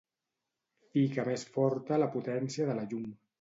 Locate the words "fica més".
0.95-1.43